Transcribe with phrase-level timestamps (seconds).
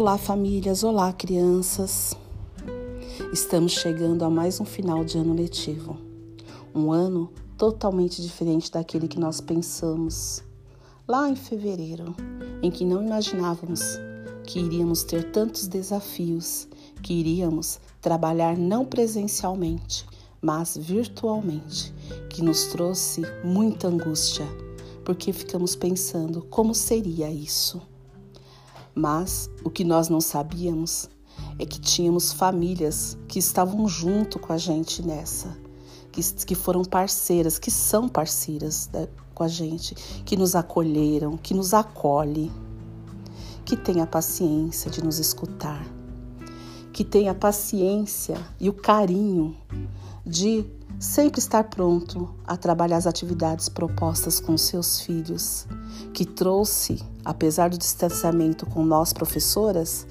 [0.00, 2.16] Olá, famílias, olá, crianças.
[3.32, 5.98] Estamos chegando a mais um final de ano letivo.
[6.72, 10.40] Um ano totalmente diferente daquele que nós pensamos
[11.04, 12.14] lá em fevereiro,
[12.62, 13.80] em que não imaginávamos
[14.44, 16.68] que iríamos ter tantos desafios,
[17.02, 20.06] que iríamos trabalhar não presencialmente,
[20.40, 21.92] mas virtualmente,
[22.30, 24.46] que nos trouxe muita angústia,
[25.04, 27.82] porque ficamos pensando como seria isso.
[28.98, 31.08] Mas o que nós não sabíamos
[31.56, 35.56] é que tínhamos famílias que estavam junto com a gente nessa,
[36.10, 39.94] que, que foram parceiras, que são parceiras da, com a gente,
[40.24, 42.50] que nos acolheram, que nos acolhe,
[43.64, 45.86] que tem a paciência de nos escutar,
[46.92, 49.56] que tem a paciência e o carinho
[50.24, 50.64] de
[50.98, 55.66] sempre estar pronto a trabalhar as atividades propostas com seus filhos,
[56.12, 60.06] que trouxe, apesar do distanciamento com nós professoras,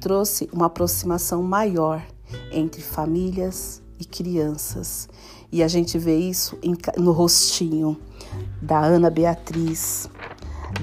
[0.00, 2.02] trouxe uma aproximação maior
[2.50, 5.08] entre famílias e crianças.
[5.52, 6.58] E a gente vê isso
[6.96, 7.96] no rostinho
[8.62, 10.08] da Ana Beatriz,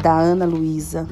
[0.01, 1.07] da Ana Luísa,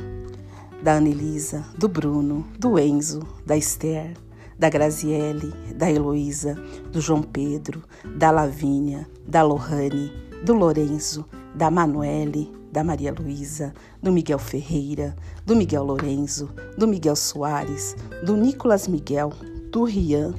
[0.84, 4.14] da Ana Elisa, do Bruno, do Enzo, da Esther,
[4.58, 6.56] da Graziele, da Heloísa,
[6.92, 7.84] do João Pedro,
[8.18, 10.12] da Lavínia, da Lohane,
[10.44, 17.16] do Lorenzo, da Manuele, da Maria Luísa, do Miguel Ferreira, do Miguel Lorenzo, do Miguel
[17.16, 17.96] Soares,
[18.26, 19.32] do Nicolas Miguel,
[19.72, 20.34] do Rian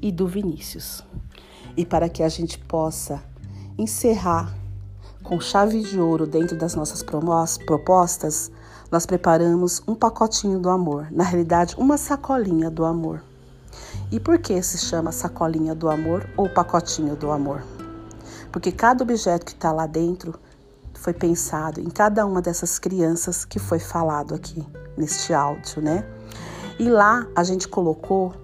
[0.00, 1.04] e do Vinícius.
[1.76, 3.22] E para que a gente possa
[3.78, 4.54] encerrar
[5.22, 8.50] com chave de ouro dentro das nossas propostas,
[8.90, 13.22] nós preparamos um pacotinho do amor, na realidade, uma sacolinha do amor.
[14.12, 17.64] E por que se chama sacolinha do amor ou pacotinho do amor?
[18.52, 20.38] Porque cada objeto que está lá dentro
[20.92, 24.62] foi pensado em cada uma dessas crianças que foi falado aqui
[24.98, 26.06] neste áudio, né?
[26.78, 28.34] E lá a gente colocou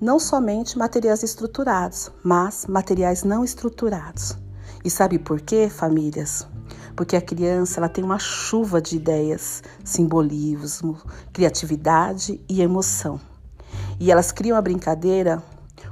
[0.00, 4.38] não somente materiais estruturados, mas materiais não estruturados.
[4.82, 6.46] E sabe por quê, famílias?
[6.96, 10.96] Porque a criança ela tem uma chuva de ideias, simbolismo,
[11.34, 13.20] criatividade e emoção.
[14.02, 15.40] E elas criam a brincadeira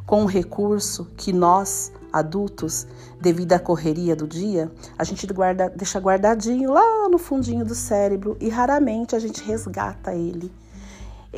[0.04, 2.84] com um recurso que nós, adultos,
[3.20, 8.36] devido à correria do dia, a gente guarda, deixa guardadinho lá no fundinho do cérebro
[8.40, 10.52] e raramente a gente resgata ele,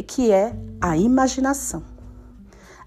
[0.06, 1.82] que é a imaginação.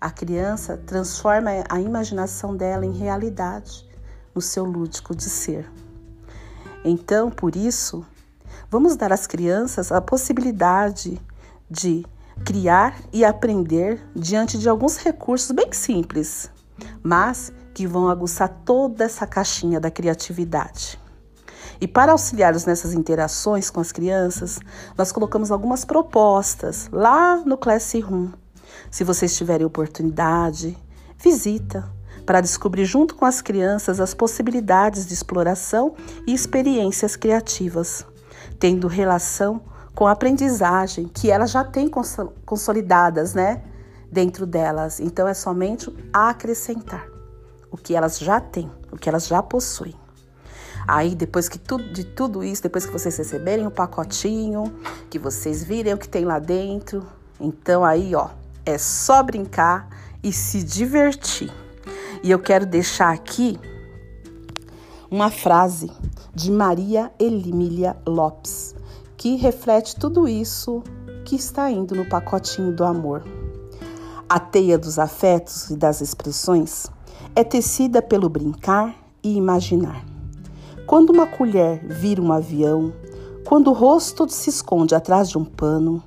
[0.01, 3.87] A criança transforma a imaginação dela em realidade
[4.33, 5.71] no seu lúdico de ser.
[6.83, 8.03] Então, por isso,
[8.67, 11.21] vamos dar às crianças a possibilidade
[11.69, 12.03] de
[12.43, 16.51] criar e aprender diante de alguns recursos bem simples,
[17.01, 20.99] mas que vão aguçar toda essa caixinha da criatividade.
[21.79, 24.59] E para auxiliá-los nessas interações com as crianças,
[24.97, 28.29] nós colocamos algumas propostas lá no Classroom.
[28.89, 30.77] Se vocês tiverem oportunidade,
[31.17, 31.89] visita
[32.25, 35.93] para descobrir junto com as crianças as possibilidades de exploração
[36.25, 38.05] e experiências criativas,
[38.57, 39.61] tendo relação
[39.95, 41.89] com a aprendizagem que elas já têm
[42.45, 43.63] consolidadas, né,
[44.11, 44.99] dentro delas.
[44.99, 47.07] Então é somente acrescentar
[47.71, 49.95] o que elas já têm, o que elas já possuem.
[50.87, 54.71] Aí, depois que tudo, de tudo isso, depois que vocês receberem o pacotinho,
[55.09, 57.03] que vocês virem o que tem lá dentro,
[57.39, 58.29] então aí, ó,
[58.65, 59.89] é só brincar
[60.21, 61.51] e se divertir.
[62.21, 63.59] E eu quero deixar aqui
[65.09, 65.91] uma frase
[66.35, 68.74] de Maria Emília Lopes
[69.25, 70.83] que reflete tudo isso
[71.25, 73.23] que está indo no pacotinho do amor.
[74.29, 76.85] A teia dos afetos e das expressões
[77.35, 80.05] é tecida pelo brincar e imaginar.
[80.85, 82.93] Quando uma colher vira um avião,
[83.43, 86.03] quando o rosto se esconde atrás de um pano,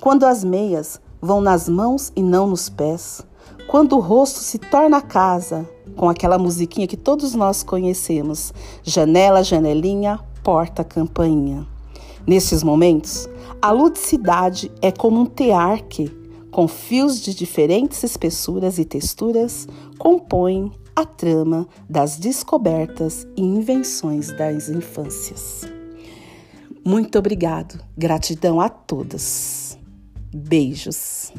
[0.00, 3.24] quando as meias vão nas mãos e não nos pés,
[3.68, 8.52] quando o rosto se torna casa, com aquela musiquinha que todos nós conhecemos:
[8.82, 11.75] janela, janelinha, porta, campainha.
[12.26, 13.28] Nesses momentos,
[13.62, 16.08] a ludicidade é como um tear que,
[16.50, 19.68] com fios de diferentes espessuras e texturas,
[19.98, 25.62] compõem a trama das descobertas e invenções das infâncias.
[26.84, 29.78] Muito obrigado, gratidão a todos.
[30.34, 31.32] Beijos.